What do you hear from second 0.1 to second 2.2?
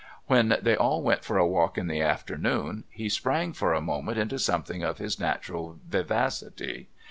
When they all went for a walk in the